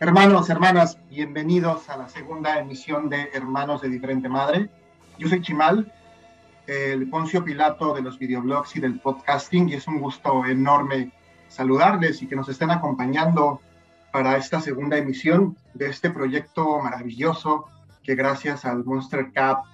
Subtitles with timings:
[0.00, 4.70] Hermanos, hermanas, bienvenidos a la segunda emisión de Hermanos de Diferente Madre.
[5.18, 5.92] Yo soy Chimal,
[6.68, 11.10] el Poncio Pilato de los videoblogs y del podcasting, y es un gusto enorme
[11.48, 13.60] saludarles y que nos estén acompañando
[14.12, 17.66] para esta segunda emisión de este proyecto maravilloso
[18.04, 19.64] que gracias al Monster Cup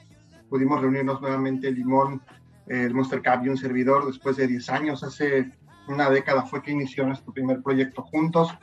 [0.49, 2.23] pudimos reunirnos nuevamente Limón,
[2.69, 5.05] el Monster Cup y un servidor después de 10 años.
[5.05, 5.53] Hace
[5.87, 8.57] una década fue que inició nuestro primer proyecto juntos,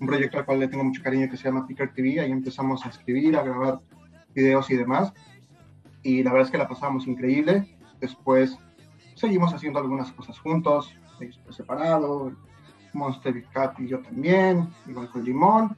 [0.00, 2.20] un proyecto al cual le tengo mucho cariño que se llama Picker TV.
[2.20, 3.80] Ahí empezamos a escribir, a grabar
[4.34, 5.12] videos y demás.
[6.02, 7.76] Y la verdad es que la pasamos increíble.
[8.00, 8.58] Después
[9.14, 10.94] seguimos haciendo algunas cosas juntos,
[11.50, 12.32] separado,
[12.92, 15.76] Monster Cup y yo también, igual con Limón.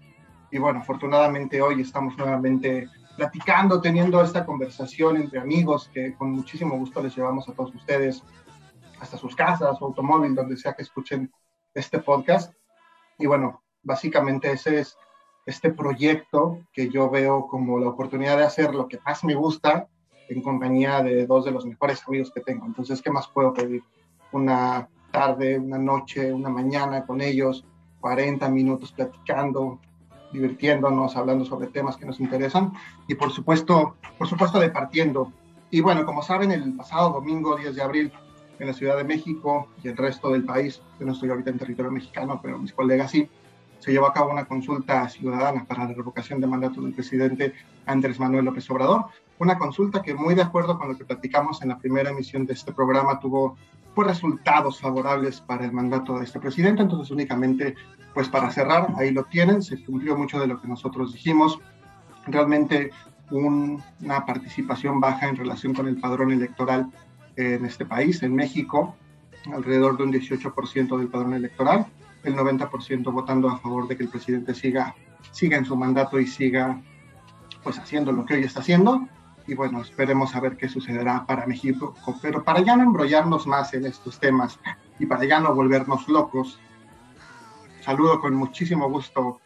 [0.50, 6.76] Y bueno, afortunadamente hoy estamos nuevamente platicando, teniendo esta conversación entre amigos que con muchísimo
[6.78, 8.23] gusto les llevamos a todos ustedes
[9.00, 11.30] hasta sus casas o automóvil, donde sea que escuchen
[11.74, 12.54] este podcast.
[13.18, 14.96] Y bueno, básicamente ese es
[15.46, 19.88] este proyecto que yo veo como la oportunidad de hacer lo que más me gusta
[20.29, 22.66] en compañía de dos de los mejores amigos que tengo.
[22.66, 23.82] Entonces, ¿qué más puedo pedir?
[24.32, 27.65] Una tarde, una noche, una mañana con ellos,
[28.01, 29.80] 40 minutos platicando,
[30.32, 32.73] divirtiéndonos, hablando sobre temas que nos interesan
[33.06, 35.32] y por supuesto, por supuesto departiendo.
[35.71, 38.12] Y bueno, como saben, el pasado domingo 10 de abril
[38.59, 41.59] en la Ciudad de México y el resto del país, yo no estoy ahorita en
[41.59, 43.29] territorio mexicano, pero mis colegas sí,
[43.79, 47.54] se llevó a cabo una consulta ciudadana para la revocación de mandato del presidente
[47.87, 49.07] Andrés Manuel López Obrador.
[49.38, 52.54] Una consulta que muy de acuerdo con lo que platicamos en la primera emisión de
[52.54, 53.56] este programa tuvo
[53.95, 56.82] pues, resultados favorables para el mandato de este presidente.
[56.82, 57.76] Entonces únicamente
[58.15, 61.60] pues para cerrar, ahí lo tienen, se cumplió mucho de lo que nosotros dijimos.
[62.26, 62.90] Realmente
[63.30, 66.91] una participación baja en relación con el padrón electoral
[67.37, 68.97] en este país, en México,
[69.53, 71.87] alrededor de un 18% del padrón electoral,
[72.25, 74.95] el 90% votando a favor de que el presidente siga,
[75.31, 76.81] siga en su mandato y siga
[77.62, 79.09] pues haciendo lo que hoy está haciendo.
[79.47, 81.95] Y bueno, esperemos a ver qué sucederá para México.
[82.21, 84.59] Pero para ya no embrollarnos más en estos temas
[84.99, 86.61] y para ya no volvernos locos,
[87.81, 89.41] saludo con muchísimo gusto,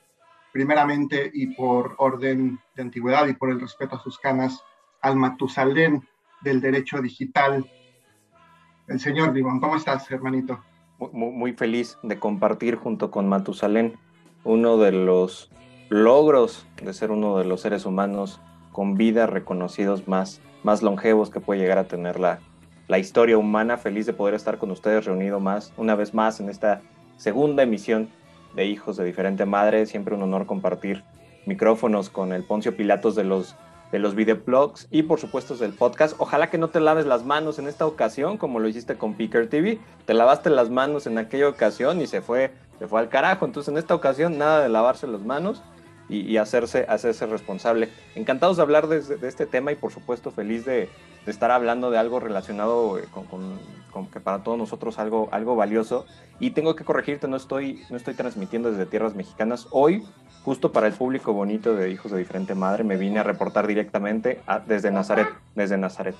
[0.52, 4.62] primeramente y por orden de antigüedad y por el respeto a sus canas,
[5.00, 6.06] al Matusalén
[6.40, 7.68] del derecho digital.
[8.88, 10.62] El señor Limón, ¿cómo estás, hermanito?
[11.12, 13.98] Muy, feliz de compartir junto con Matusalén
[14.44, 15.50] uno de los
[15.88, 18.40] logros de ser uno de los seres humanos
[18.72, 22.40] con vida reconocidos más, más longevos que puede llegar a tener la,
[22.88, 23.78] la historia humana.
[23.78, 26.80] Feliz de poder estar con ustedes reunido más, una vez más en esta
[27.16, 28.08] segunda emisión
[28.54, 29.86] de hijos de diferente madre.
[29.86, 31.04] Siempre un honor compartir
[31.46, 33.56] micrófonos con el Poncio Pilatos de los,
[33.92, 36.16] de los videoblogs y por supuesto del podcast.
[36.18, 39.48] Ojalá que no te laves las manos en esta ocasión, como lo hiciste con Picker
[39.48, 39.78] TV.
[40.06, 43.44] Te lavaste las manos en aquella ocasión y se fue, se fue al carajo.
[43.44, 45.62] Entonces en esta ocasión nada de lavarse las manos
[46.12, 47.88] y, hacerse, hacerse responsable.
[48.14, 50.90] Encantados de hablar de, este tema y por supuesto feliz de,
[51.26, 56.06] estar hablando de algo relacionado eh, con, que para todos nosotros algo, algo valioso.
[56.38, 59.68] Y tengo que corregirte, no estoy, no estoy transmitiendo desde tierras mexicanas.
[59.70, 60.04] Hoy,
[60.44, 64.40] justo para el público bonito de Hijos de Diferente Madre, me vine a reportar directamente
[64.66, 66.16] desde Nazaret, desde Nazaret.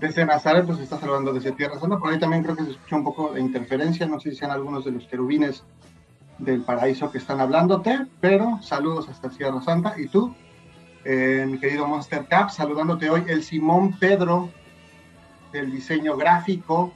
[0.00, 2.96] Desde Nazaret, pues estás hablando desde Tierra Santa, por ahí también creo que se escucha
[2.96, 5.64] un poco de interferencia, no sé si sean algunos de los querubines
[6.38, 9.94] del paraíso que están hablándote, pero saludos hasta Sierra Santa.
[9.98, 10.34] Y tú,
[11.04, 14.50] eh, mi querido Monster Cap, saludándote hoy el Simón Pedro
[15.52, 16.92] del diseño gráfico,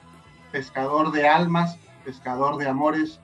[0.50, 3.20] pescador de almas, pescador de amores.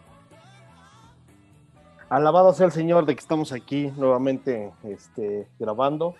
[2.08, 6.14] Alabado sea el Señor de que estamos aquí nuevamente este, grabando.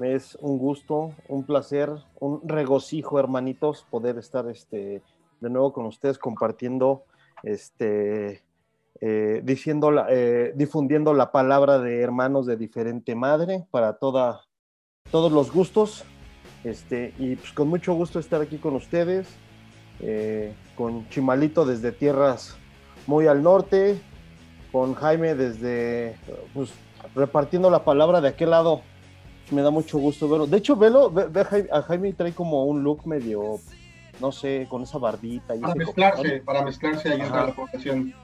[0.00, 5.02] Es un gusto, un placer, un regocijo, hermanitos, poder estar este,
[5.40, 7.04] de nuevo con ustedes compartiendo
[7.42, 8.42] este,
[9.00, 14.42] eh, diciendo eh, difundiendo la palabra de hermanos de diferente madre para toda,
[15.10, 16.04] todos los gustos.
[16.64, 19.28] Este, y pues con mucho gusto estar aquí con ustedes,
[20.00, 22.56] eh, con Chimalito desde tierras
[23.06, 24.00] muy al norte,
[24.70, 26.16] con Jaime desde,
[26.52, 26.70] pues,
[27.14, 28.82] repartiendo la palabra de aquel lado.
[29.50, 30.46] Me da mucho gusto verlo.
[30.46, 33.60] De hecho, velo, ve, a Jaime trae como un look medio,
[34.20, 35.56] no sé, con esa barbita.
[35.56, 38.14] Y para mezclarse, para mezclarse ahí en la población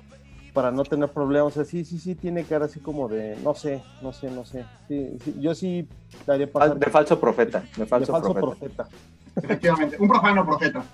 [0.54, 1.52] para no tener problemas.
[1.52, 4.46] O sea, sí, sí, sí, tiene cara así como de, no sé, no sé, no
[4.46, 4.64] sé.
[4.88, 5.86] Sí, yo sí
[6.24, 6.78] daría pasar.
[6.78, 7.62] De falso profeta.
[7.76, 8.88] De falso, profeta.
[9.36, 10.84] Efectivamente, un profano profeta.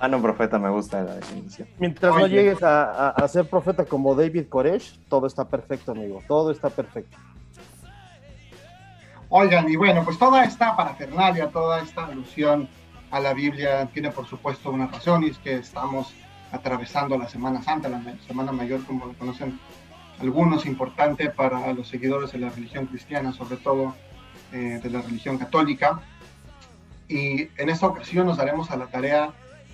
[0.00, 1.68] Ah, no, profeta, me gusta la definición.
[1.78, 6.22] Mientras no llegues a, a, ser profeta como David Koresh, todo está perfecto, amigo.
[6.26, 7.16] Todo está perfecto.
[9.28, 12.68] Oigan, y bueno, pues toda esta parafernalia, toda esta alusión
[13.10, 16.14] a la Biblia tiene por supuesto una razón y es que estamos
[16.56, 19.58] atravesando la Semana Santa, la Semana Mayor, como lo conocen
[20.20, 23.94] algunos importante para los seguidores de la religión cristiana, sobre todo
[24.52, 26.00] eh, de la religión católica.
[27.08, 29.32] Y en esta ocasión nos daremos a la tarea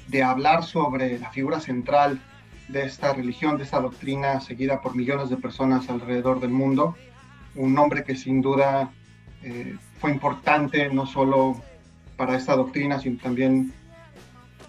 [0.08, 2.20] de hablar sobre la figura central
[2.68, 6.96] de esta religión, de esta doctrina seguida por millones de personas alrededor del mundo.
[7.54, 8.90] Un nombre que sin duda
[9.42, 11.62] eh, fue importante no solo
[12.16, 13.72] para esta doctrina, sino también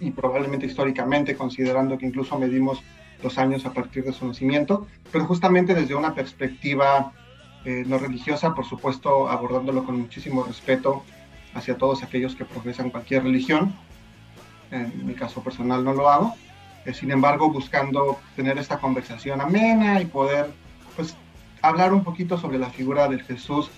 [0.04, 2.84] y probablemente históricamente, considerando que incluso medimos
[3.22, 7.14] los años a partir de su nacimiento, pero justamente desde una perspectiva
[7.66, 11.04] eh, no religiosa, por supuesto abordándolo con muchísimo respeto
[11.54, 13.74] hacia todos aquellos que profesan cualquier religión.
[14.72, 16.36] En mi caso personal no lo hago,
[16.86, 20.52] eh, sin embargo buscando tener esta conversación amena y poder
[20.96, 21.16] pues
[21.62, 23.70] hablar un poquito sobre la figura del Jesús,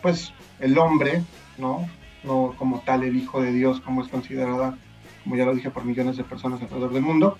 [0.00, 1.22] pues el hombre,
[1.58, 1.88] ¿no?
[2.22, 4.78] No como tal el Hijo de Dios como es considerada,
[5.22, 7.38] como ya lo dije, por millones de personas alrededor del mundo,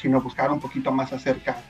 [0.00, 1.62] sino buscar un poquito más acerca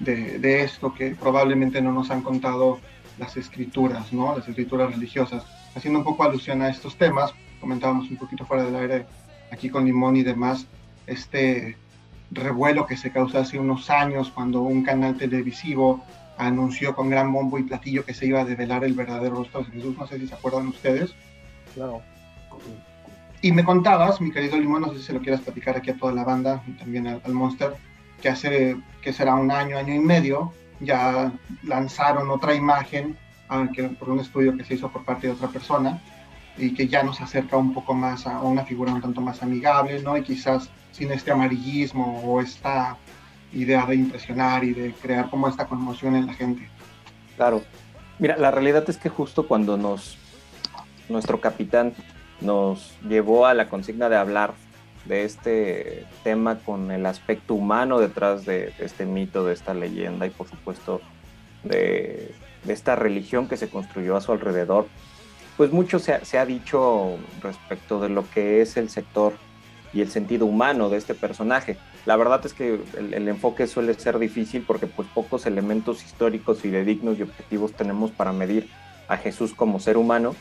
[0.00, 2.80] de, de esto que probablemente no nos han contado
[3.18, 4.36] las escrituras, ¿no?
[4.36, 5.44] Las escrituras religiosas.
[5.74, 9.06] Haciendo un poco alusión a estos temas, comentábamos un poquito fuera del aire
[9.50, 10.66] aquí con Limón y demás,
[11.06, 11.76] este
[12.30, 16.04] revuelo que se causó hace unos años cuando un canal televisivo
[16.36, 19.70] anunció con gran bombo y platillo que se iba a develar el verdadero rostro de
[19.70, 19.96] Jesús.
[19.96, 21.14] No sé si se acuerdan ustedes.
[21.74, 22.02] Claro.
[23.44, 25.98] Y me contabas, mi querido Limón, no sé si se lo quieras platicar aquí a
[25.98, 27.74] toda la banda y también al, Monster,
[28.22, 31.30] que hace, que será un año, año y medio, ya
[31.62, 33.18] lanzaron otra imagen
[33.48, 36.00] aunque por un estudio que se hizo por parte de otra persona
[36.56, 40.02] y que ya nos acerca un poco más a una figura un tanto más amigable,
[40.02, 40.16] ¿no?
[40.16, 42.96] Y quizás sin este amarillismo o esta
[43.52, 46.66] idea de impresionar y de crear como esta conmoción en la gente.
[47.36, 47.62] Claro.
[48.18, 50.16] Mira, la realidad es que justo cuando nos
[51.10, 51.92] nuestro capitán
[52.40, 54.54] nos llevó a la consigna de hablar
[55.04, 60.30] de este tema con el aspecto humano detrás de, este mito, de esta leyenda y
[60.30, 61.00] por supuesto
[61.62, 62.34] de,
[62.66, 64.86] esta religión que se construyó a su alrededor,
[65.58, 69.34] pues mucho se ha dicho respecto de lo que es el sector
[69.94, 71.78] y el sentido humano de este personaje.
[72.04, 76.70] La verdad es que el, enfoque suele ser difícil porque pues pocos elementos históricos y
[76.70, 78.68] de dignos y objetivos tenemos para medir
[79.08, 80.34] a Jesús como ser humano.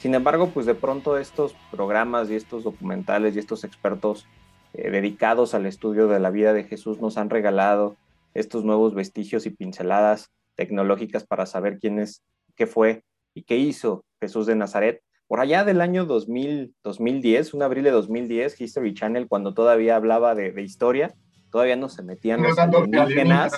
[0.00, 4.26] Sin embargo, pues de pronto estos programas y estos documentales y estos expertos
[4.72, 7.96] eh, dedicados al estudio de la vida de Jesús nos han regalado
[8.32, 12.22] estos nuevos vestigios y pinceladas tecnológicas para saber quién es,
[12.56, 13.04] qué fue
[13.34, 17.92] y qué hizo Jesús de Nazaret por allá del año 2000, 2010, un abril de
[17.92, 21.14] 2010, History Channel, cuando todavía hablaba de, historia,
[21.52, 23.52] todavía no se metían los alienígenas.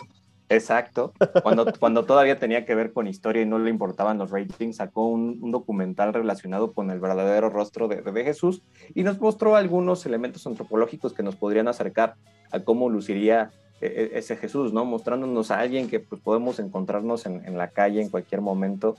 [0.49, 1.13] Exacto.
[1.43, 5.07] Cuando, cuando todavía tenía que ver con historia y no le importaban los ratings, sacó
[5.07, 8.63] un, documental relacionado con el verdadero rostro de, Jesús
[8.95, 12.15] y nos mostró algunos elementos antropológicos que nos podrían acercar
[12.51, 13.51] a cómo luciría
[13.81, 14.85] e, e, ese Jesús, ¿no?
[14.85, 18.97] Mostrándonos a alguien que pues, podemos encontrarnos en, en la calle en cualquier momento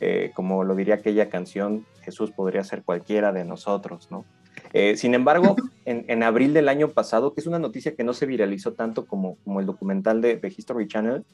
[0.00, 4.24] eh, como lo diría aquella canción, Jesús podría ser cualquiera de nosotros, ¿no?
[4.72, 8.26] Eh, sin embargo, en, abril del año pasado, que es una noticia que no se
[8.26, 11.24] viralizó tanto como, el documental de, History Channel,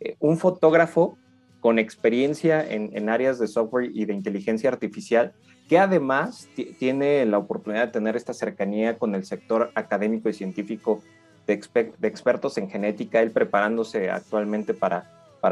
[0.00, 1.16] eh, un fotógrafo
[1.60, 5.32] con experiencia en, áreas de software y de inteligencia artificial,
[5.68, 11.02] que además tiene la oportunidad de tener esta cercanía con el sector académico y científico
[11.46, 15.10] de, de expertos en genética, él preparándose actualmente para,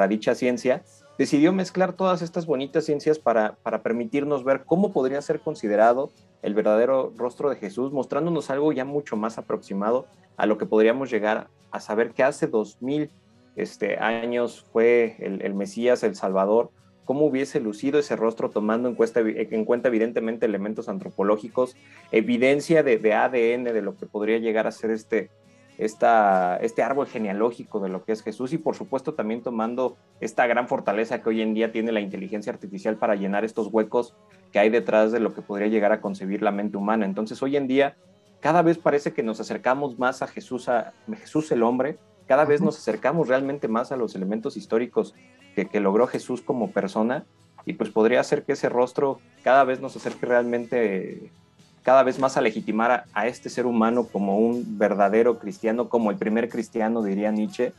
[0.09, 0.83] dicha ciencia,
[1.19, 6.11] decidió mezclar todas estas bonitas ciencias para permitirnos ver cómo podría ser considerado
[6.43, 11.11] el verdadero rostro de Jesús, mostrándonos algo ya mucho más aproximado a lo que podríamos
[11.11, 13.11] llegar a saber que hace dos mil
[13.57, 16.71] este, años fue el, Mesías, el Salvador,
[17.05, 21.75] cómo hubiese lucido ese rostro tomando en cuenta, en cuenta evidentemente elementos antropológicos,
[22.13, 25.31] evidencia de, de, ADN de lo que podría llegar a ser este,
[25.79, 30.47] esta, este árbol genealógico de lo que es Jesús y por supuesto también tomando esta
[30.47, 34.15] gran fortaleza que hoy en día tiene la inteligencia artificial para llenar estos huecos
[34.53, 37.05] que hay detrás de lo que podría llegar a concebir la mente humana.
[37.05, 37.97] Entonces hoy en día
[38.41, 42.61] cada vez parece que nos acercamos más a Jesús, a Jesús el hombre, cada vez
[42.61, 45.15] nos acercamos realmente más a los elementos históricos
[45.55, 47.25] que, que logró Jesús como persona.
[47.65, 51.33] Y pues podría ser que ese rostro cada vez nos acerque realmente
[51.87, 56.17] cada vez más a legitimar a, este ser humano como un verdadero cristiano, como el
[56.17, 57.73] primer cristiano, diría Nietzsche,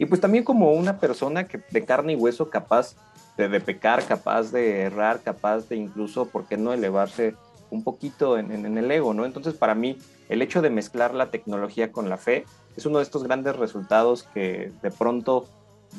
[0.00, 2.96] y pues también como una persona que, de carne y hueso capaz
[3.36, 7.36] de, pecar, capaz de errar, capaz de incluso, ¿por qué no elevarse
[7.70, 9.24] un poquito en, en, el ego, ¿no?
[9.24, 9.96] Entonces, para mí,
[10.28, 12.44] el hecho de mezclar la tecnología con la fe
[12.76, 15.46] es uno de estos grandes resultados que de pronto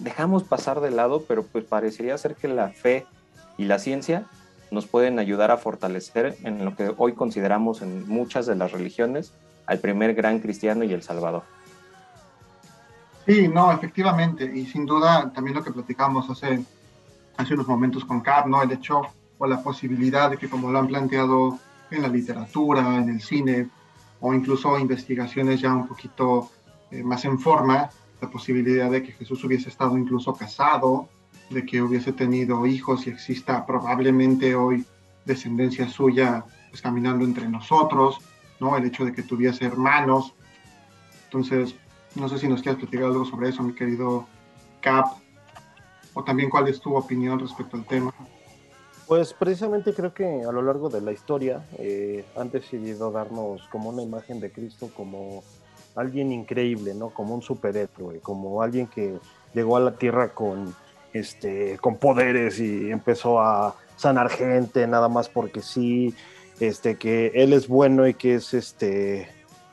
[0.02, 3.06] dejamos pasar de lado, pero pues parecería ser que la fe
[3.58, 4.26] y la ciencia
[4.74, 9.34] nos pueden ayudar a fortalecer en lo que hoy consideramos en muchas de las religiones
[9.68, 11.44] al primer gran cristiano y el Salvador.
[13.26, 16.60] Sí, no, efectivamente, y sin duda también lo que platicamos hace,
[17.38, 18.62] hace unos momentos con Cap, ¿no?
[18.62, 19.02] El hecho
[19.38, 21.58] o la posibilidad de que como lo han planteado
[21.90, 23.70] en la literatura, en el cine,
[24.20, 26.50] o incluso investigaciones ya un poquito
[26.92, 27.90] eh, más en forma,
[28.22, 31.08] la posibilidad de que Jesús hubiese estado incluso casado,
[31.50, 34.86] de que hubiese tenido hijos y exista probablemente hoy
[35.26, 38.20] descendencia suya pues, caminando entre nosotros,
[38.60, 38.78] ¿no?
[38.78, 40.34] El hecho de que tuviese hermanos.
[41.26, 41.76] Entonces,
[42.16, 44.28] no sé si nos quieres platicar algo sobre eso, mi querido
[44.82, 45.08] Cap,
[46.14, 48.14] o también cuál es tu opinión respecto al tema.
[49.08, 53.90] Pues precisamente creo que a lo largo de la historia eh, han decidido darnos como
[53.90, 55.44] una imagen de Cristo como
[55.96, 57.10] alguien increíble, ¿no?
[57.10, 59.18] Como un superhéroe, como alguien que
[59.54, 60.74] llegó a la tierra con,
[61.14, 66.14] este, con poderes y empezó a sanar gente nada más porque sí,
[66.60, 69.28] este, que él es bueno y que es, este,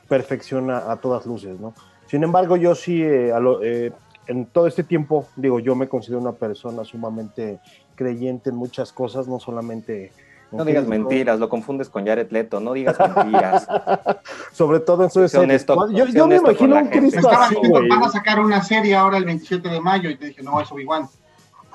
[0.07, 1.73] perfecciona a todas luces, ¿no?
[2.07, 3.31] Sin embargo, yo sí, eh,
[3.63, 3.91] eh,
[4.27, 7.59] en todo este tiempo, digo, yo me considero una persona sumamente
[7.95, 10.11] creyente en muchas cosas, no solamente...
[10.51, 13.65] No digas mentiras, lo confundes con Jared Leto, no digas mentiras.
[14.51, 17.87] Sobre todo en su honesto, Yo, yo me imagino un Cristo así, güey.
[17.87, 20.69] Van a sacar una serie ahora el 27 de mayo y te dije, no, es
[20.69, 21.07] Obi-Wan.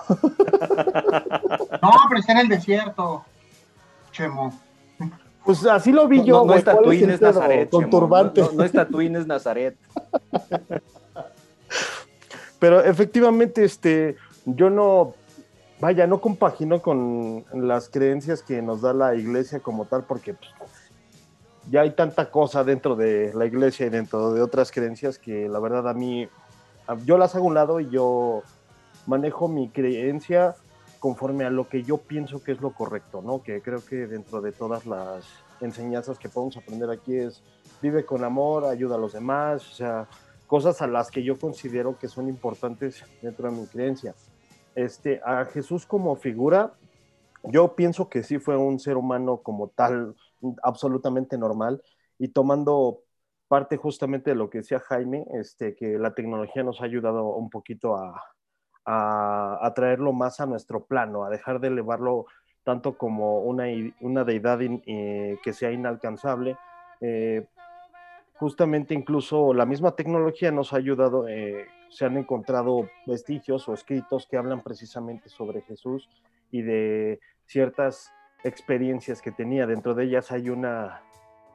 [1.83, 3.25] no, pero está en el desierto.
[4.13, 4.53] Chemo.
[5.45, 7.71] Pues así lo vi yo, No, no es Nazaret.
[7.71, 8.41] Con turbante.
[8.41, 9.77] No, no, es Tatooine, es Nazaret.
[12.59, 15.15] Pero efectivamente, este, yo no,
[15.79, 20.51] vaya, no compagino con las creencias que nos da la iglesia como tal, porque pues,
[21.71, 25.59] ya hay tanta cosa dentro de la iglesia y dentro de otras creencias que la
[25.59, 26.29] verdad a mí,
[27.05, 28.43] yo las hago a un lado y yo
[29.07, 30.55] manejo mi creencia
[30.99, 33.43] conforme a lo que yo pienso que es lo correcto, ¿no?
[33.43, 35.25] Que creo que dentro de todas las
[35.61, 37.43] enseñanzas que podemos aprender aquí es
[37.81, 40.09] vive con amor, ayuda a los demás, o sea,
[40.47, 44.15] cosas a las que yo considero que son importantes dentro de mi creencia.
[44.75, 46.73] Este, a Jesús como figura,
[47.45, 50.17] yo pienso que sí fue un ser humano como tal,
[50.63, 51.83] absolutamente normal,
[52.19, 53.01] y tomando
[53.49, 57.49] parte justamente de lo que decía Jaime, este, que la tecnología nos ha ayudado un
[57.49, 58.21] poquito a,
[58.87, 62.27] a, traerlo más a nuestro plano, a dejar de elevarlo
[62.63, 63.65] tanto como una,
[64.01, 66.57] una deidad eh, que sea inalcanzable.
[67.01, 67.47] Eh,
[68.35, 74.27] justamente incluso la misma tecnología nos ha ayudado, eh, se han encontrado vestigios o escritos
[74.31, 76.09] que hablan precisamente sobre Jesús
[76.51, 78.13] y de ciertas
[78.45, 79.67] experiencias que tenía.
[79.67, 81.03] Dentro de ellas hay una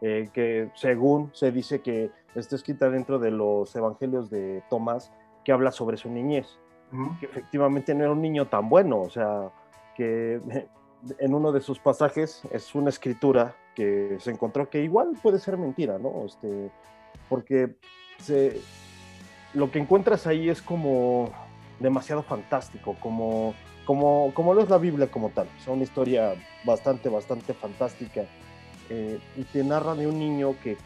[0.02, 5.14] que según se dice que está escrita dentro de los evangelios de Tomás,
[5.46, 6.60] que habla sobre su niñez
[7.20, 9.52] que efectivamente no era un niño tan bueno, o sea,
[9.96, 10.42] que
[11.20, 15.58] en uno de sus pasajes es una escritura que se encontró que igual puede ser
[15.58, 16.26] mentira, ¿no?
[16.26, 16.70] Este,
[17.30, 17.76] porque
[19.54, 21.32] lo que encuentras ahí es como
[21.80, 23.54] demasiado fantástico, como,
[23.86, 25.48] como, como lo es la Biblia como tal.
[25.60, 28.26] Es una historia bastante, bastante fantástica
[28.90, 30.78] eh, y te narra de un niño que,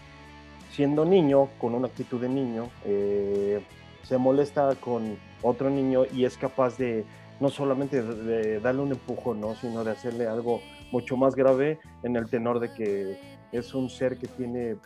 [0.72, 3.62] siendo niño, con una actitud de niño, eh,
[4.06, 7.06] se molesta con otro niño y es capaz de
[7.40, 9.56] no solamente de darle un empujón, ¿no?
[9.56, 13.20] sino de hacerle algo mucho más grave en el tenor de que
[13.52, 14.78] es un ser que tiene,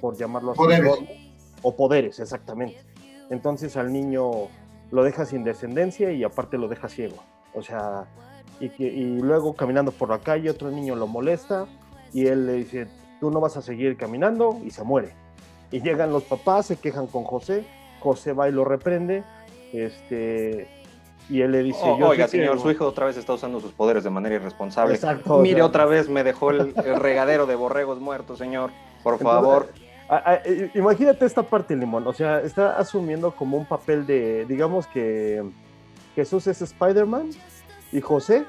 [0.00, 0.92] por llamarlo así, poderes.
[1.62, 2.78] o poderes, exactamente.
[3.30, 4.30] Entonces al niño
[4.90, 7.16] lo deja sin descendencia y aparte lo deja ciego.
[7.54, 8.06] O sea,
[8.60, 11.66] y, que, y luego caminando por la calle otro niño lo molesta
[12.12, 12.88] y él le dice,
[13.20, 15.14] tú no vas a seguir caminando y se muere.
[15.70, 17.64] Y llegan los papás, se quejan con José,
[18.00, 19.24] José va y lo reprende,
[19.72, 20.68] este,
[21.28, 24.02] y él le dice, oh, oiga señor, su hijo otra vez está usando sus poderes
[24.02, 24.94] de manera irresponsable.
[24.94, 28.70] Exacto, Mire, otra vez me dejó el, regadero de borregos muertos, señor,
[29.02, 29.68] por favor.
[30.74, 35.42] imagínate esta parte, Limón, o sea, está asumiendo como un papel de, digamos que
[36.16, 37.30] Jesús es Spider-Man
[37.92, 38.44] y José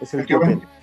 [0.00, 0.62] es el Joven.
[0.62, 0.81] Eh,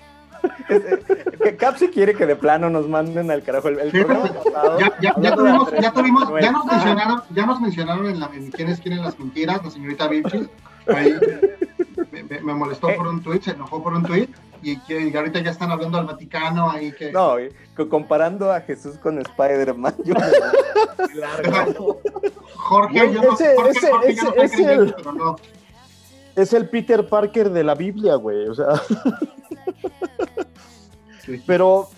[1.58, 4.78] Cap si quiere que de plano nos manden al carajo el, programa pasado.
[4.78, 8.80] Ya, ya, tuvimos, ya, tuvimos, ya nos mencionaron, ya nos mencionaron en, la, en quiénes
[8.80, 10.48] quieren las mentiras, la señorita Vilchis.
[10.86, 11.14] Ahí
[12.10, 14.28] me, me, molestó por un tweet, se enojó por un tweet.
[14.62, 17.10] Y, que, ahorita ya están hablando al Vaticano ahí que...
[17.12, 17.36] No,
[17.88, 20.14] comparando a Jesús con Spider-Man, yo
[22.56, 25.36] Jorge, yo no sé, Jorge, ese, Jorge, ese, yo no es el, pero no.
[26.36, 28.66] Es el Peter Parker de la Biblia, güey, o sea...
[31.46, 31.88] Pero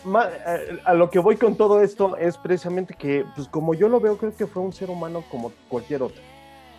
[0.84, 4.16] a lo que voy con todo esto es precisamente que, pues como yo lo veo,
[4.16, 6.22] creo que fue un ser humano como cualquier otro,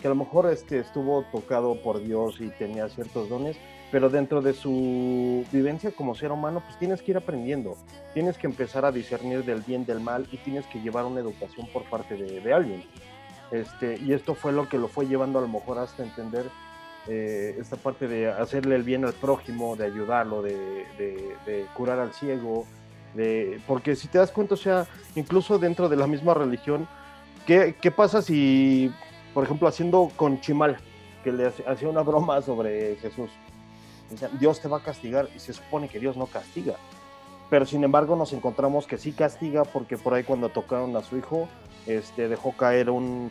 [0.00, 3.56] que a lo mejor este, estuvo tocado por Dios y tenía ciertos dones,
[3.90, 7.76] pero dentro de su vivencia como ser humano, pues tienes que ir aprendiendo,
[8.12, 11.68] tienes que empezar a discernir del bien del mal y tienes que llevar una educación
[11.72, 12.84] por parte de, de alguien.
[13.50, 16.46] Este, y esto fue lo que lo fue llevando a lo mejor hasta entender
[17.08, 22.66] eh, esta parte de hacerle el bien al prójimo, de ayudarlo, de, curar al ciego,
[23.14, 26.88] de, porque si te das cuenta, o sea, incluso dentro de la misma religión,
[27.46, 28.90] ¿qué, qué pasa si,
[29.34, 30.78] por ejemplo, haciendo con Chimal,
[31.22, 33.30] que le hacía una broma sobre Jesús,
[34.38, 36.76] Dios te va a castigar y se supone que Dios no castiga.
[37.50, 41.16] Pero sin embargo nos encontramos que sí castiga porque por ahí cuando tocaron a su
[41.16, 41.48] hijo,
[41.86, 43.30] este, dejó caer un,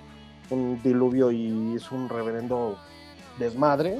[0.50, 2.78] un diluvio y hizo un reverendo
[3.40, 4.00] desmadre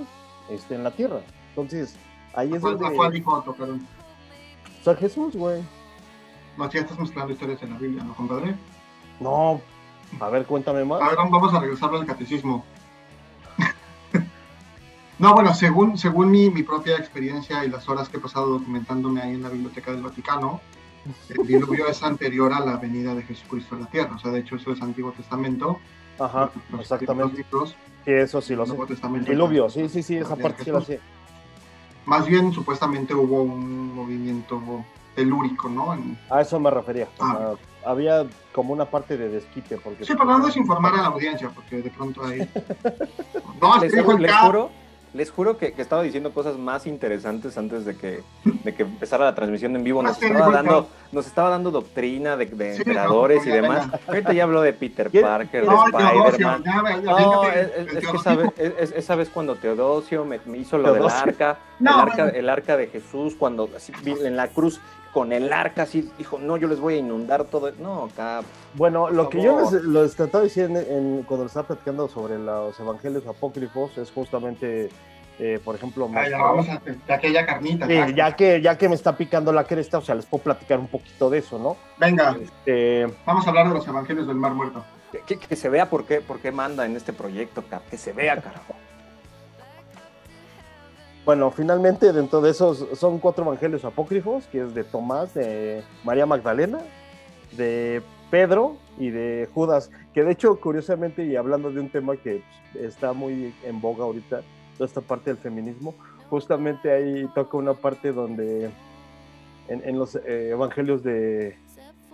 [0.50, 1.22] este, en la tierra.
[1.50, 1.96] Entonces,
[2.36, 2.88] ahí es donde...
[2.88, 3.86] ¿A cuál hijo tocaron?
[4.82, 5.64] O sea, Jesús, güey.
[6.58, 8.56] No, si ya estás mezclando historias en la Biblia, ¿no, compadre?
[9.20, 9.62] No,
[10.20, 11.02] a ver, cuéntame más.
[11.02, 12.64] A ver, vamos a regresar al catecismo.
[15.20, 19.22] no, bueno, según, según mi, mi, propia experiencia y las horas que he pasado documentándome
[19.22, 20.62] ahí en la Biblioteca del Vaticano,
[21.30, 24.16] el diluvio es anterior a la venida de Jesucristo a la tierra.
[24.16, 25.80] O sea, de hecho, eso es Antiguo Testamento.
[26.20, 27.46] Ajá, exactamente.
[28.06, 28.76] Sí, eso sí lo sé.
[29.28, 31.00] Diluvio, sí, sí, sí, esa parte sí la sé.
[32.06, 34.62] Más bien, supuestamente hubo un movimiento
[35.16, 35.98] telúrico, ¿no?
[36.30, 37.08] A eso me refería.
[37.20, 37.54] Ah.
[37.86, 39.78] había como una parte de desquite.
[39.78, 42.40] Porque sí, pero no desinformar a la audiencia, porque de pronto ahí...
[43.62, 44.70] no, les, les juro,
[45.14, 49.36] les juro que, estaba diciendo cosas más interesantes antes de que, de que empezara la
[49.36, 50.02] transmisión en vivo.
[50.02, 53.88] Nos, estaba, dando, nos estaba dando doctrina de, de emperadores y demás.
[54.08, 56.64] Ahorita ya habló de Peter Parker, de Spider-Man.
[57.04, 62.30] No, es, que sabes, esa vez cuando Teodosio me, hizo lo del arca, el arca,
[62.30, 64.80] el arca de Jesús, cuando así, en la cruz
[65.14, 67.72] con el arca, así dijo, no, yo les voy a inundar todo.
[67.80, 68.42] No, acá.
[68.74, 72.78] Bueno, lo que yo les, lo trataba de decir en, cuando estaba platicando sobre los
[72.80, 74.90] evangelios apócrifos es justamente,
[75.40, 77.86] eh, por ejemplo, ah, ya vamos a de aquella carnita.
[77.86, 80.80] Sí, ya que, ya que me está picando la cresta, o sea, les puedo platicar
[80.80, 81.78] un poquito de eso, ¿no?
[82.00, 84.84] Venga, este, vamos a hablar de los evangelios del Mar Muerto.
[85.28, 88.42] Que, que, se vea por qué, por qué manda en este proyecto, que se vea,
[88.42, 88.74] carajo.
[91.26, 96.26] Bueno, finalmente dentro de esos son cuatro evangelios apócrifos, que es de Tomás, de María
[96.26, 96.80] Magdalena,
[97.56, 102.44] de Pedro y de Judas, que de hecho, curiosamente, y hablando de un tema que
[102.76, 104.42] está muy en boga ahorita,
[104.78, 105.96] toda esta parte del feminismo,
[106.30, 108.70] justamente ahí toca una parte donde
[109.70, 111.58] en, los eh, evangelios de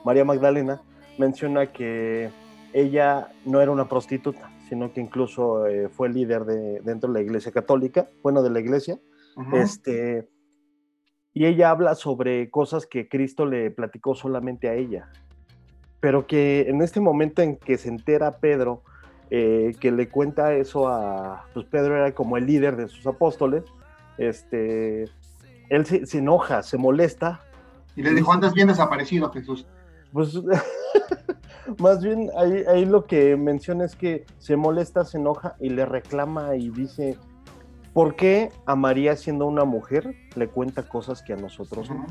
[0.06, 0.82] María Magdalena
[1.18, 2.30] menciona que
[2.74, 7.26] ella no era una prostituta, sino que incluso eh, fue líder de, dentro de la
[7.26, 9.00] iglesia católica, bueno, de la iglesia.
[9.54, 10.30] este,
[11.34, 15.10] y ella habla sobre cosas que Cristo le platicó solamente a ella,
[16.00, 18.84] pero que en este momento en que se entera Pedro,
[19.32, 23.64] eh, que le cuenta eso a, pues Pedro era como el líder de sus apóstoles,
[24.18, 25.06] este,
[25.70, 27.42] él se, se enoja, se molesta.
[27.96, 29.66] Y le dijo, andas bien desaparecido, Jesús.
[30.12, 30.34] Pues
[31.78, 36.56] Más bien ahí, lo que menciona es que se molesta, se enoja y le reclama
[36.56, 37.18] y dice,
[37.94, 42.08] ¿por qué a María siendo una mujer le cuenta cosas que a nosotros no?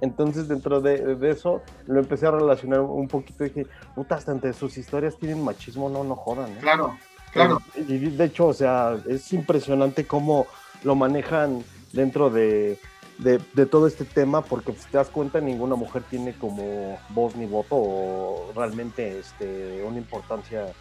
[0.00, 4.54] Entonces dentro de, eso lo empecé a relacionar un poquito y dije, puta, hasta entre
[4.54, 6.50] sus historias tienen machismo, no, no jodan.
[6.52, 6.58] ¿eh?
[6.60, 6.96] Claro,
[7.32, 7.60] claro.
[7.76, 10.46] Y de hecho, o sea, es impresionante cómo
[10.84, 12.78] lo manejan dentro de
[13.20, 17.46] de, todo este tema, porque si te das cuenta, ninguna mujer tiene como voz ni
[17.46, 20.72] voto o realmente este, una importancia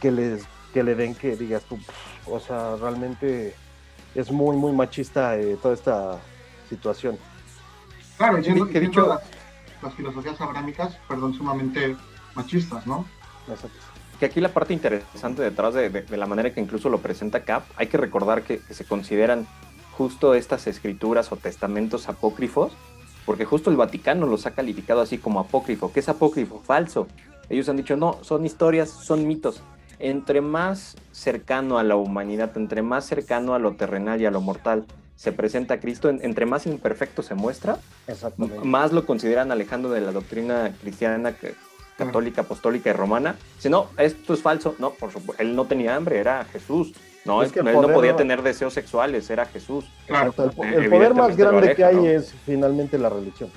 [0.00, 1.78] que, les, que le den que digas tú,
[2.26, 3.54] o sea, realmente
[4.14, 6.18] es muy, muy machista eh, toda esta
[6.68, 7.16] situación.
[8.16, 9.06] Claro, y que dicho
[9.80, 11.96] las, filosofías abrámicas, perdón, sumamente
[12.34, 13.06] machistas, ¿no?
[13.48, 13.78] Exacto.
[14.18, 17.86] Que aquí la parte interesante detrás de, la manera que incluso lo presenta Cap, hay
[17.86, 19.46] que recordar que se consideran
[19.98, 22.72] justo estas escrituras o testamentos apócrifos,
[23.26, 25.92] porque justo el Vaticano los ha calificado así como apócrifo.
[25.92, 26.62] ¿Qué es apócrifo?
[26.64, 27.08] Falso.
[27.50, 29.60] Ellos han dicho, no, son historias, son mitos.
[29.98, 34.40] Entre más cercano a la humanidad, entre más cercano a lo terrenal y a lo
[34.40, 37.78] mortal se presenta Cristo, entre más imperfecto se muestra,
[38.62, 41.34] más lo consideran alejando de la doctrina cristiana
[41.96, 43.34] católica, apostólica y romana.
[43.58, 44.76] Si no, esto es falso.
[44.78, 46.92] No, por supuesto, él no tenía hambre, era Jesús.
[47.28, 49.84] No, es que él no podía tener deseos sexuales, era Jesús.
[50.06, 53.50] Claro, el, poder más grande que hay es finalmente la religión.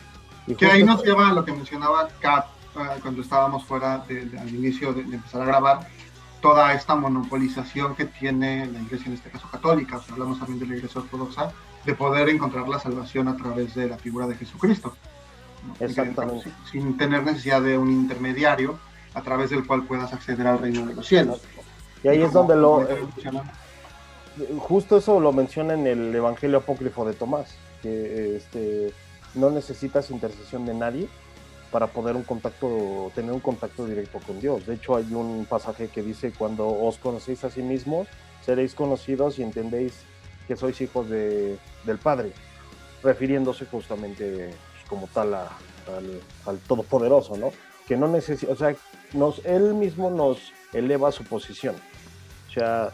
[0.57, 4.91] que ahí nos lleva a lo que mencionaba Kat ah, cuando estábamos fuera al inicio
[4.91, 5.87] de, empezar a grabar,
[6.41, 10.75] toda esta monopolización que tiene la iglesia, en este caso católica, hablamos también de la
[10.75, 11.53] iglesia ortodoxa,
[11.85, 14.93] de poder encontrar la salvación a través de la figura de Jesucristo.
[15.79, 16.51] Exactamente.
[16.69, 18.79] sin tener necesidad de un intermediario
[19.13, 21.39] a través del cual puedas acceder al reino de los cielos.
[22.03, 22.87] Y ahí es donde lo...
[24.59, 28.93] Justo eso lo menciona en el Evangelio Apócrifo de Tomás, que este,
[29.35, 31.09] no necesitas intercesión de nadie,
[31.71, 34.65] para poder un contacto, tener un contacto directo con Dios.
[34.65, 38.07] De hecho, hay un pasaje que dice, cuando os conocéis a sí mismos,
[38.45, 40.03] seréis conocidos y entendéis
[40.47, 42.33] que sois hijos de, del Padre,
[43.03, 45.47] refiriéndose justamente pues, como tal al,
[46.45, 47.51] al, Todopoderoso, ¿no?
[47.87, 48.75] Que no necesita, o sea,
[49.13, 51.75] nos, Él mismo nos eleva a su posición.
[52.51, 52.91] O sea,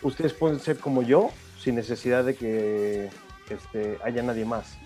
[0.00, 3.10] ustedes pueden ser como yo sin necesidad de que
[3.50, 4.78] este, haya nadie más.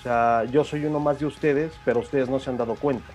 [0.00, 3.06] O sea, yo soy uno más de ustedes, pero ustedes no se han dado cuenta.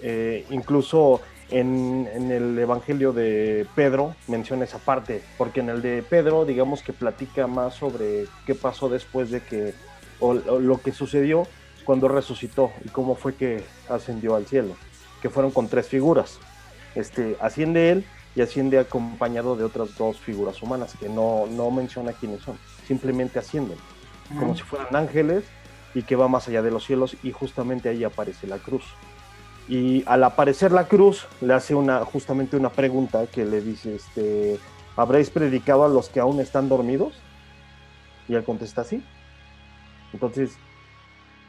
[0.00, 6.46] Eh, incluso en, el Evangelio de Pedro menciona esa parte, porque en el de Pedro,
[6.46, 9.74] digamos que platica más sobre qué pasó después de que,
[10.18, 11.46] o, lo que sucedió
[11.84, 14.76] cuando resucitó y cómo fue que ascendió al cielo,
[15.20, 16.38] que fueron con tres figuras.
[16.94, 22.12] Este, asciende él y asciende acompañado de otras dos figuras humanas, que no, no menciona
[22.12, 23.78] quiénes son, simplemente ascienden
[24.38, 25.44] como si fueran ángeles
[25.94, 28.84] y que va más allá de los cielos y justamente ahí aparece la cruz.
[29.68, 34.58] Y al aparecer la cruz le hace una justamente una pregunta que le dice este
[34.96, 37.14] ¿habréis predicado a los que aún están dormidos?
[38.28, 39.02] Y él contesta sí.
[40.12, 40.56] Entonces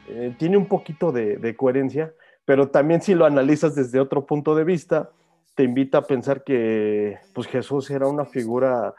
[0.08, 2.12] eh, tiene un poquito de, coherencia,
[2.44, 5.10] pero también si lo analizas desde otro punto de vista,
[5.58, 8.94] te invita a pensar que pues Jesús era una figura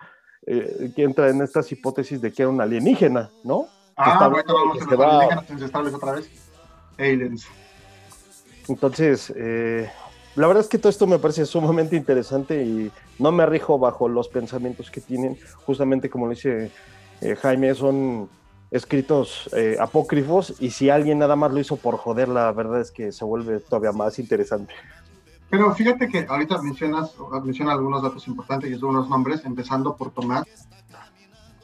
[0.45, 3.67] eh, que entra en estas hipótesis de que era un alienígena, ¿no?
[3.95, 6.29] Ah, bueno, vamos a los alienígenas ancestrales otra vez.
[6.97, 7.47] Aliens.
[8.67, 9.89] Entonces, eh,
[10.35, 14.09] la verdad es que todo esto me parece sumamente interesante y no me arrijo bajo
[14.09, 15.37] los pensamientos que tienen.
[15.65, 16.71] Justamente como lo dice
[17.21, 18.27] eh, Jaime, son
[18.69, 23.13] escritos apócrifos y si alguien nada más lo hizo por joder, la verdad es que
[23.13, 24.73] se vuelve todavía más interesante.
[25.49, 30.45] Pero fíjate que ahorita mencionas, menciona algunos datos importantes y algunos nombres, empezando por Tomás,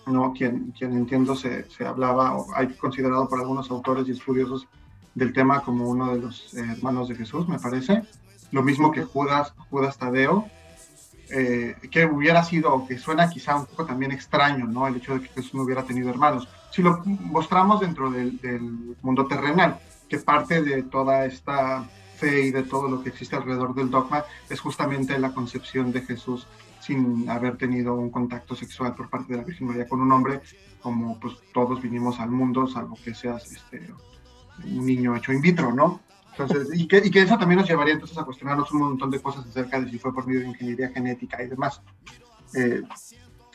[0.07, 0.33] ¿no?
[0.33, 4.67] quien, quien entiendo se, se hablaba o hay considerado por algunos autores y estudiosos
[5.13, 8.03] del tema como uno de los hermanos de Jesús, me parece.
[8.51, 10.45] Lo mismo que Judas, Judas Tadeo,
[11.29, 14.87] eh, que hubiera sido, que suena quizá un poco también extraño, ¿no?
[14.87, 16.47] El hecho de que Jesús no hubiera tenido hermanos.
[16.71, 22.51] Si lo mostramos dentro del, del mundo terrenal, que parte de toda esta fe y
[22.51, 26.47] de todo lo que existe alrededor del dogma es justamente la concepción de Jesús
[26.79, 30.41] sin haber tenido un contacto sexual por parte de la Virgen María con un hombre,
[30.81, 33.91] como pues todos vinimos al mundo, salvo que seas este,
[34.63, 36.01] un niño hecho in vitro, ¿no?
[36.37, 39.21] Entonces, y que, y que eso también nos llevaría entonces a cuestionarnos un montón de
[39.21, 41.81] cosas acerca de si fue por medio de ingeniería genética y demás.
[42.53, 42.83] Eh,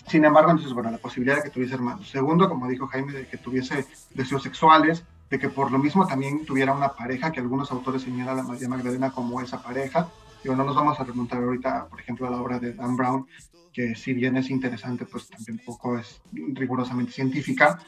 [0.06, 2.08] sin embargo, entonces, bueno, la posibilidad de que tuviese hermanos.
[2.08, 6.44] Segundo, como dijo Jaime, de que tuviese deseos sexuales, de que por lo mismo también
[6.44, 10.08] tuviera una pareja, que algunos autores señalan a María Magdalena como esa pareja.
[10.42, 13.26] Digo, no nos vamos a remontar ahorita, por ejemplo, a la obra de Dan Brown,
[13.72, 17.78] que si bien es interesante, pues tampoco es rigurosamente científica,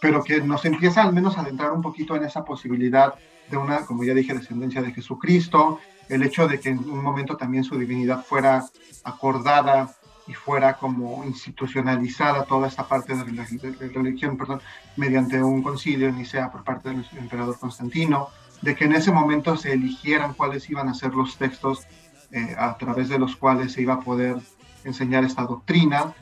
[0.00, 3.14] pero que nos empieza al menos a adentrar un poquito en esa posibilidad
[3.50, 7.36] de una, como ya dije, descendencia de Jesucristo, el hecho de que en un momento
[7.36, 8.64] también su divinidad fuera
[9.04, 9.94] acordada
[10.32, 13.44] y fuera como institucionalizada toda esta parte de la,
[13.92, 14.62] religión perdón,
[14.96, 18.28] mediante un concilio en Nicea por parte del emperador Constantino,
[18.62, 21.86] de que en ese momento se eligieran cuáles iban a ser los textos
[22.30, 24.36] eh, a través de los cuales se iba a poder
[24.84, 26.14] enseñar esta doctrina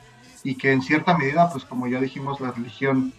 [0.43, 3.13] y que en cierta medida, pues como ya dijimos, la religión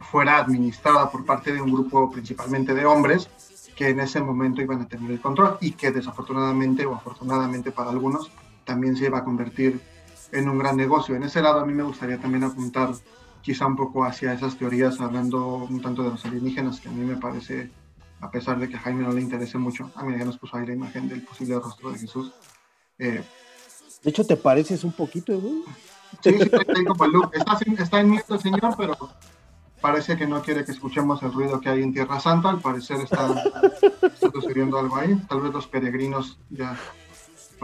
[0.00, 3.30] fuera administrada por parte de un grupo principalmente de hombres
[3.76, 7.90] que en ese momento iban a tener el control y que desafortunadamente o afortunadamente para
[7.90, 8.32] algunos
[8.64, 9.93] también se iba a convertir
[10.34, 11.14] en un gran negocio.
[11.14, 12.90] En ese lado a mí me gustaría también apuntar
[13.40, 17.04] quizá un poco hacia esas teorías, hablando un tanto de los alienígenas, que a mí
[17.04, 17.70] me parece,
[18.20, 20.56] a pesar de que a Jaime no le interese mucho, a mí ya nos puso
[20.56, 22.32] ahí la imagen del posible rostro de Jesús.
[22.98, 23.22] Eh,
[24.02, 25.62] de hecho, ¿te pareces un poquito, güey?
[26.22, 27.30] Sí, sí, el look.
[27.32, 28.96] Está, está en miedo el señor, pero
[29.80, 32.50] parece que no quiere que escuchemos el ruido que hay en Tierra Santa.
[32.50, 33.34] Al parecer está,
[33.82, 35.16] está sucediendo algo ahí.
[35.28, 36.78] Tal vez los peregrinos ya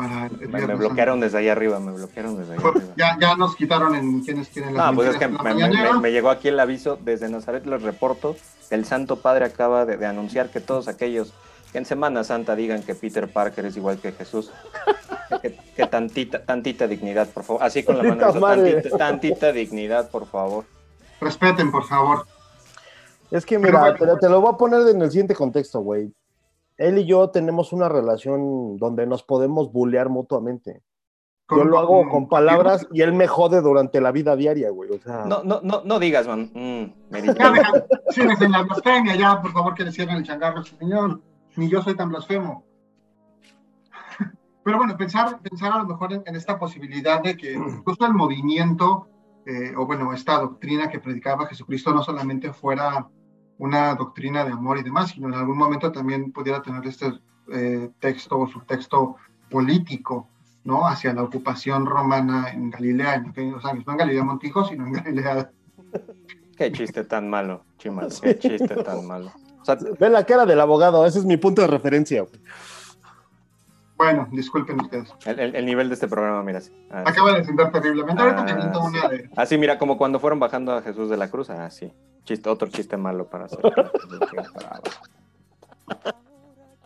[0.01, 2.95] me, bloquearon desde ahí arriba, me bloquearon desde ahí arriba.
[2.97, 6.49] Ya, ya nos quitaron en quienes quieren las Ah, pues es que me, llegó aquí
[6.49, 8.37] el aviso desde Nazaret, les reporto,
[8.71, 11.33] el Santo Padre acaba de, anunciar que todos aquellos
[11.73, 14.51] que en Semana Santa digan que Peter Parker es igual que Jesús,
[15.41, 20.65] que, tantita, tantita dignidad, por favor, así con la mano, tantita, tantita dignidad, por favor.
[21.21, 22.27] Respeten, por favor.
[23.31, 26.13] Es que mira, pero te lo voy a poner en el siguiente contexto, güey
[26.81, 30.83] él y yo tenemos una relación donde nos podemos bullear mutuamente.
[31.51, 34.91] Yo lo hago con palabras y él me jode durante la vida diaria, güey.
[34.91, 35.25] O sea...
[35.27, 36.51] No, no, no, no digas, man.
[36.55, 36.85] Mm,
[38.11, 41.21] sí, en la blasfemia, ya, por favor, que le cierren el changarro señor.
[41.57, 42.65] Ni yo soy tan blasfemo.
[44.65, 49.09] Pero bueno, pensar, pensar a lo mejor en, esta posibilidad de que incluso el movimiento,
[49.45, 53.09] eh, o bueno, esta doctrina que predicaba Jesucristo no solamente fuera
[53.61, 57.13] una doctrina de amor y demás, sino en algún momento también pudiera tener este
[57.53, 59.17] eh, texto o subtexto
[59.51, 60.29] político,
[60.65, 60.89] ¿no?
[60.89, 64.93] Hacia la ocupación romana en Galilea en aquellos años, no en Galilea Montijo, sino en
[64.95, 65.51] Galilea.
[66.57, 69.31] Qué chiste tan malo, Chimal, qué chiste tan malo.
[69.99, 72.25] Ve la cara del abogado, ese es mi punto de referencia.
[74.01, 75.13] Bueno, disculpen ustedes.
[75.27, 76.57] El, nivel de este programa, mira.
[76.57, 76.73] Así.
[76.89, 78.23] Acaba de sentar terriblemente.
[78.23, 79.29] Ahorita te ah, una de...
[79.37, 81.51] Así, mira, como cuando fueron bajando a Jesús de la cruz.
[81.51, 81.93] Ah, sí.
[82.25, 83.61] Chiste, otro chiste malo para hacer.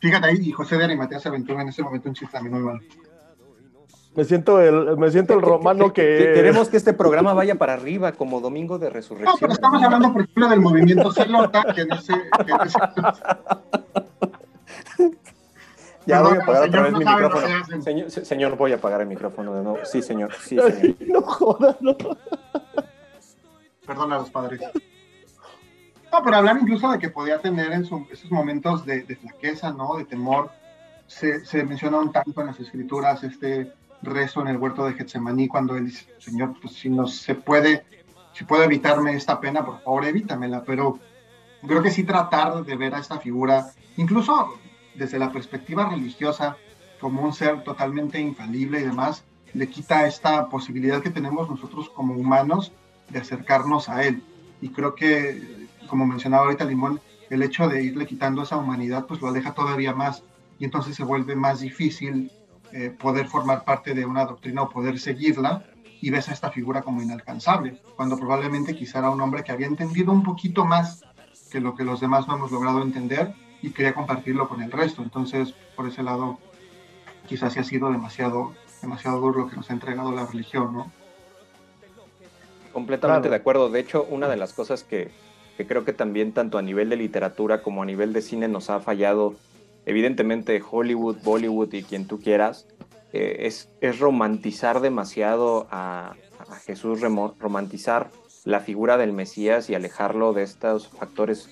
[0.00, 2.64] Fíjate ahí, y José de Arimatea se aventó en ese momento un chiste también muy
[2.64, 2.80] malo.
[4.16, 6.32] Me siento el, me siento el romano que...
[6.34, 9.34] Queremos que este programa vaya para arriba, como Domingo de Resurrección.
[9.34, 12.14] No, pero estamos hablando, por ejemplo, del movimiento celota, que no sé...
[16.06, 17.82] Ya voy a apagar otra vez mi micrófono.
[17.82, 19.78] Señor, señor, voy a apagar el micrófono de nuevo.
[19.84, 20.32] Sí, señor.
[20.40, 20.96] Sí, señor.
[21.00, 21.96] No jodas, no.
[23.86, 24.60] Perdona a los padres.
[26.12, 29.96] No, pero hablar incluso de que podía tener en esos momentos de, flaqueza, ¿no?
[29.96, 30.50] De temor.
[31.06, 35.48] Se, se, menciona un tanto en las escrituras este rezo en el huerto de Getsemaní
[35.48, 37.84] cuando él dice, Señor, pues si no se puede,
[38.32, 40.62] si puede evitarme esta pena, por favor evítamela.
[40.64, 40.98] Pero
[41.66, 44.54] creo que sí tratar de ver a esta figura, incluso
[44.94, 46.56] desde la perspectiva religiosa
[47.00, 52.14] como un ser totalmente infalible y demás, le quita esta posibilidad que tenemos nosotros como
[52.14, 52.72] humanos
[53.10, 54.22] de acercarnos a él.
[54.60, 59.20] Y creo que, como mencionaba ahorita Limón, el hecho de irle quitando esa humanidad, pues
[59.20, 60.22] lo aleja todavía más
[60.58, 62.30] y entonces se vuelve más difícil
[62.72, 65.64] eh, poder formar parte de una doctrina o poder seguirla
[66.00, 69.66] y ves a esta figura como inalcanzable, cuando probablemente quizá era un hombre que había
[69.66, 71.02] entendido un poquito más
[71.50, 75.02] que lo que los demás no hemos logrado entender y quería compartirlo con el resto.
[75.02, 76.38] Entonces, por ese lado,
[77.26, 80.92] quizás sí ha sido demasiado, demasiado duro lo que nos ha entregado la religión, ¿no?
[82.74, 83.70] Completamente de acuerdo.
[83.70, 85.10] De hecho, una de las cosas que,
[85.56, 88.68] que creo que también tanto a nivel de literatura como a nivel de cine nos
[88.68, 89.34] ha fallado,
[89.86, 92.66] evidentemente Hollywood, Bollywood y quien tú quieras,
[93.14, 96.16] eh, es, es, romantizar demasiado a,
[96.50, 98.10] a Jesús, romantizar
[98.44, 101.48] la figura del Mesías y alejarlo de estos factores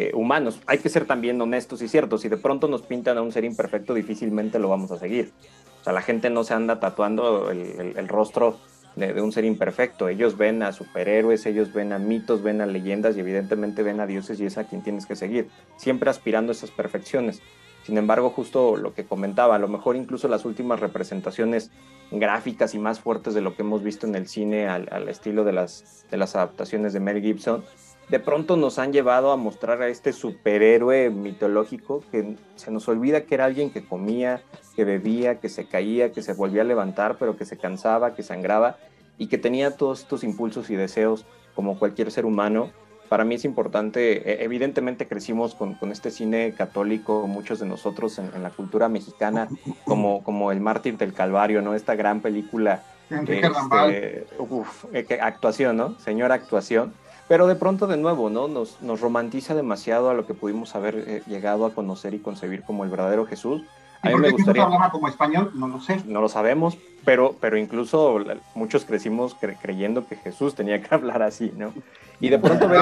[0.00, 0.60] eh, humanos.
[0.66, 2.20] Hay que ser también honestos y ciertos.
[2.20, 5.32] Si de pronto nos pintan a un ser imperfecto, difícilmente lo vamos a seguir.
[5.80, 8.60] O sea, la gente no se anda tatuando el, rostro
[8.94, 10.08] de, un ser imperfecto.
[10.08, 14.06] Ellos ven a superhéroes, ellos ven a mitos, ven a leyendas y evidentemente ven a
[14.06, 15.48] dioses y es a quien tienes que seguir.
[15.78, 17.42] Siempre aspirando a esas perfecciones.
[17.82, 21.72] Sin embargo, justo lo que comentaba, a lo mejor incluso las últimas representaciones
[22.12, 25.42] gráficas y más fuertes de lo que hemos visto en el cine al, al estilo
[25.42, 27.64] de las, de las adaptaciones de Mel Gibson,
[28.08, 33.22] de pronto nos han llevado a mostrar a este superhéroe mitológico que se nos olvida
[33.22, 34.42] que era alguien que comía,
[34.74, 38.22] que bebía, que se caía, que se volvía a levantar, pero que se cansaba, que
[38.22, 38.78] sangraba
[39.18, 42.70] y que tenía todos estos impulsos y deseos como cualquier ser humano.
[43.10, 48.42] Para mí es importante, e, evidentemente crecimos con, este cine católico, muchos de nosotros en,
[48.42, 49.48] la cultura mexicana,
[49.84, 51.74] como, como El Mártir del Calvario, ¿no?
[51.74, 52.82] Esta gran película.
[53.10, 55.98] Este, uf, eh, actuación, ¿no?
[55.98, 56.92] Señora actuación
[57.28, 58.48] pero de pronto, de nuevo, ¿no?
[58.48, 62.62] Nos, nos romantiza demasiado a lo que pudimos haber eh, llegado a conocer y concebir
[62.62, 63.62] como el verdadero Jesús.
[64.02, 64.62] A mí me gustaría.
[64.62, 65.50] hablaba como español?
[65.54, 66.00] No lo sé.
[66.06, 68.18] No lo sabemos, pero, pero incluso
[68.54, 71.72] muchos crecimos creyendo que Jesús tenía que hablar así, ¿no?
[72.20, 72.80] Y de pronto ver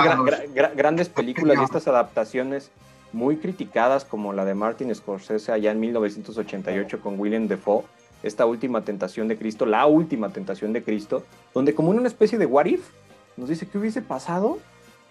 [0.75, 2.71] grandes películas y estas adaptaciones
[3.13, 7.85] muy criticadas, como la de Martin Scorsese allá en 1988 con William Defoe,
[8.23, 11.23] esta última tentación de Cristo, la última tentación de Cristo,
[11.55, 12.89] donde como una especie de what if,
[13.37, 14.59] nos dice, ¿qué hubiese pasado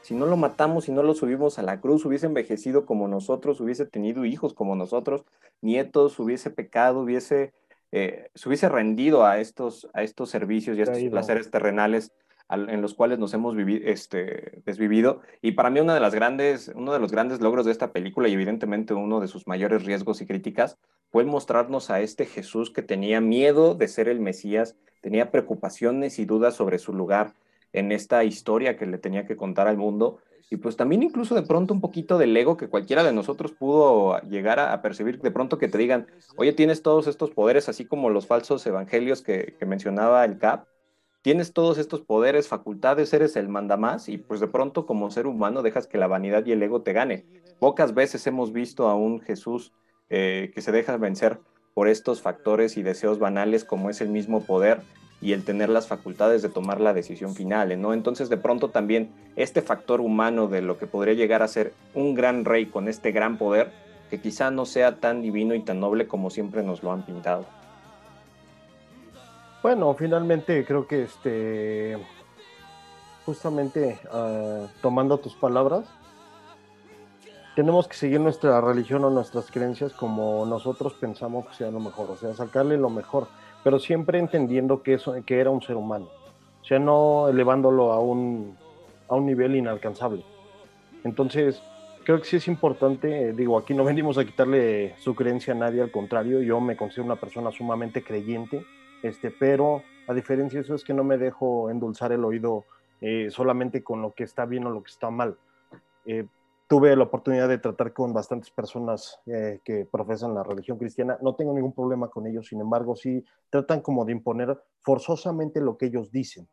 [0.02, 2.06] si no lo matamos, si no lo subimos a la cruz?
[2.06, 5.24] Hubiese envejecido como nosotros, hubiese tenido hijos como nosotros,
[5.62, 7.54] nietos, hubiese pecado, hubiese,
[7.92, 12.12] eh, se hubiese rendido a estos, a estos servicios y a estos placeres terrenales
[12.50, 15.22] en los cuales nos hemos vivido, este, desvivido.
[15.42, 18.28] Y para mí una de las grandes, uno de los grandes logros de esta película
[18.28, 20.78] y evidentemente uno de sus mayores riesgos y críticas
[21.12, 26.26] fue mostrarnos a este Jesús que tenía miedo de ser el Mesías, tenía preocupaciones y
[26.26, 27.34] dudas sobre su lugar
[27.76, 30.20] en esta historia que le tenía que contar al mundo.
[30.50, 34.20] Y pues también incluso de pronto un poquito del ego que cualquiera de nosotros pudo
[34.22, 36.08] llegar a, percibir, de pronto que te digan,
[36.38, 40.68] oye, tienes todos estos poderes, así como los falsos evangelios que, mencionaba el CAP,
[41.24, 45.64] tienes todos estos poderes, facultades, eres el mandamás y pues de pronto como ser humano
[45.64, 47.26] dejas que la vanidad y el ego te gane.
[47.60, 49.74] Pocas veces hemos visto a un Jesús
[50.10, 51.40] eh, que se deja vencer
[51.74, 54.82] por estos factores y deseos banales como es el mismo poder
[55.26, 57.94] y el tener las facultades de tomar la decisión final, ¿no?
[57.94, 62.14] Entonces, de pronto también este factor humano de lo que podría llegar a ser un
[62.14, 63.72] gran rey con este gran poder,
[64.12, 67.44] que quizá no sea tan divino y tan noble como siempre nos lo han pintado.
[69.64, 71.98] Bueno, finalmente creo que este,
[73.26, 75.86] justamente ah, tomando tus palabras,
[77.56, 82.12] tenemos que seguir nuestra religión o nuestras creencias como nosotros pensamos que sea lo mejor,
[82.12, 83.28] o sea, sacarle lo mejor,
[83.66, 86.08] pero siempre entendiendo que, eso, que era un ser humano,
[86.62, 88.56] o sea, no elevándolo a un,
[89.08, 90.24] a un nivel inalcanzable.
[91.04, 91.64] Entonces,
[92.04, 95.82] creo que sí es importante, digo, aquí no venimos a quitarle su creencia a nadie,
[95.82, 98.64] al contrario, yo me considero una persona sumamente creyente,
[99.02, 102.66] este, pero a diferencia de eso es que no me dejo endulzar el oído
[103.02, 105.38] eh, solamente con lo que está bien o lo que está mal.
[106.06, 106.28] Eh,
[106.68, 111.18] tuve la oportunidad de tratar con bastantes personas eh, que profesan la religión cristiana.
[111.22, 115.78] No tengo ningún problema con ellos, sin embargo, sí tratan como de imponer forzosamente lo
[115.78, 116.48] que ellos dicen.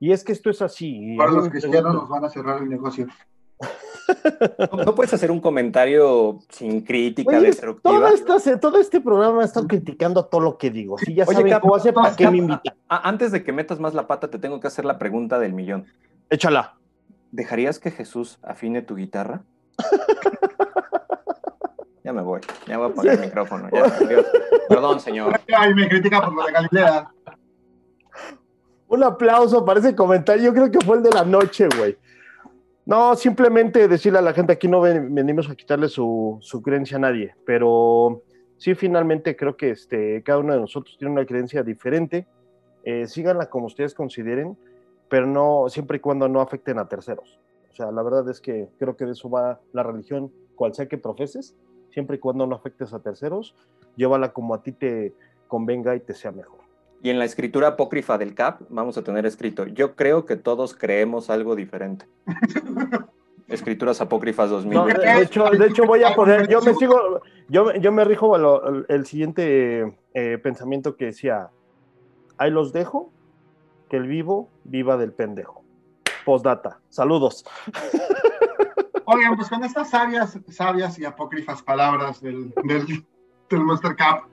[0.00, 1.16] Y es que esto es así.
[1.16, 3.06] Para los cristianos nos van a cerrar el negocio.
[4.72, 8.10] No, puedes hacer un comentario sin crítica destructiva.
[8.26, 10.96] Todo, todo este programa está criticando todo lo que digo.
[10.96, 12.74] Si ya Oye, saben cómo hace, ¿para qué me invitan?
[12.88, 15.84] Antes de que metas más la pata, te tengo que hacer la pregunta del millón.
[16.30, 16.77] Échala.
[17.30, 19.42] ¿Dejarías que Jesús afine tu guitarra?
[22.04, 22.40] ya me voy.
[22.66, 23.68] Ya voy a poner el micrófono.
[24.68, 25.40] Perdón, señor.
[25.56, 27.10] Ay, me critica por lo de Galilea.
[28.88, 30.44] Un aplauso para ese comentario.
[30.44, 31.96] Yo creo que fue el de la noche, güey.
[32.88, 37.34] No, simplemente decirle a la gente aquí no venimos a quitarle su, creencia a nadie,
[37.44, 38.22] pero
[38.56, 42.26] sí finalmente creo que este, cada uno de nosotros tiene una creencia diferente.
[42.84, 44.56] Eh, síganla como ustedes consideren,
[45.08, 47.38] pero no siempre y cuando no afecten a terceros.
[47.70, 50.86] O sea, la verdad es que creo que de eso va la religión, cual sea
[50.86, 51.56] que profeses,
[51.90, 53.54] siempre y cuando no afectes a terceros,
[53.96, 55.14] llévala como a ti te
[55.46, 56.58] convenga y te sea mejor.
[57.02, 60.74] Y en la escritura apócrifa del CAP vamos a tener escrito, yo creo que todos
[60.74, 62.06] creemos algo diferente.
[63.48, 64.84] Escrituras apócrifas 2000.
[64.84, 68.36] de, hecho, de hecho voy a poner, yo me sigo, yo, yo me rijo
[68.88, 71.48] el siguiente eh, pensamiento que decía,
[72.36, 73.10] ahí los dejo,
[73.88, 75.64] que el vivo viva del pendejo.
[76.24, 76.80] Postdata.
[76.88, 77.44] Saludos.
[79.06, 84.24] Oigan, pues con estas sabias, sabias y apócrifas palabras del, del, Master Cap,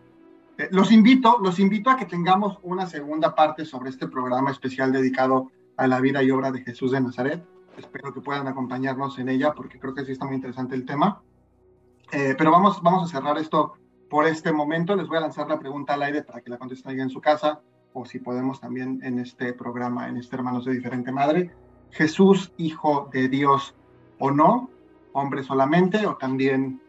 [0.58, 4.92] eh, los invito, los invito a que tengamos una segunda parte sobre este programa especial
[4.92, 7.46] dedicado a la vida y obra de Jesús de Nazaret.
[7.78, 11.22] Espero que puedan acompañarnos en ella porque creo que sí está muy interesante el tema.
[12.12, 13.78] Eh, pero vamos, vamos a cerrar esto
[14.10, 14.96] por este momento.
[14.96, 17.22] Les voy a lanzar la pregunta al aire para que la contesten ahí en su
[17.22, 17.62] casa
[17.96, 21.50] o si podemos también en este programa, en este Hermanos de Diferente Madre.
[21.92, 23.74] Jesús, hijo de Dios
[24.20, 24.70] o no,
[25.14, 26.82] hombre solamente o también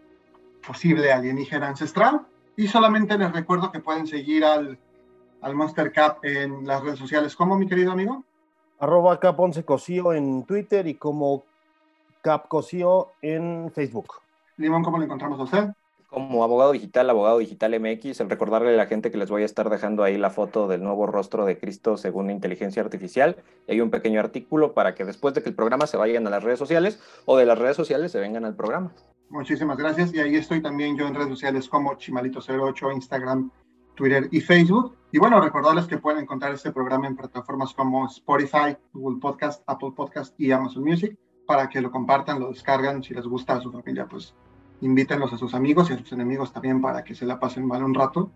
[0.66, 2.26] posible alienígena ancestral.
[2.56, 4.78] Y solamente les recuerdo que pueden seguir al,
[5.42, 7.36] al Monster Cap en las redes sociales.
[7.36, 8.24] ¿Cómo, mi querido amigo?
[8.80, 11.44] Arroba Cap Cosío en Twitter y como
[12.20, 14.14] Cap Cosío en Facebook.
[14.56, 15.68] Limón, ¿cómo lo encontramos a usted?
[16.08, 19.44] Como abogado digital, abogado digital MX, el recordarle a la gente que les voy a
[19.44, 23.36] estar dejando ahí la foto del nuevo rostro de Cristo según inteligencia artificial.
[23.68, 26.44] Hay un pequeño artículo para que después de que el programa se vayan a las
[26.44, 28.92] redes sociales o de las redes sociales se vengan al programa.
[29.30, 30.14] Muchísimas gracias.
[30.14, 33.50] Y ahí estoy también yo en redes sociales como Chimalito08, Instagram,
[33.96, 34.96] Twitter y Facebook.
[35.10, 39.92] Y bueno, recordarles que pueden encontrar este programa en plataformas como Spotify, Google Podcast, Apple
[39.96, 43.02] Podcast y Amazon Music para que lo compartan, lo descargan.
[43.02, 44.34] Si les gusta a su familia, pues
[44.80, 47.82] invítenlos a sus amigos y a sus enemigos también para que se la pasen mal
[47.82, 48.30] un rato.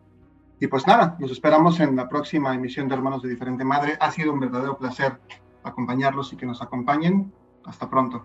[0.59, 3.97] Y pues nada, nos esperamos en la próxima emisión de Hermanos de Diferente Madre.
[4.01, 5.19] Ha sido un verdadero placer
[5.63, 7.33] acompañarlos y que nos acompañen.
[7.65, 8.25] Hasta pronto.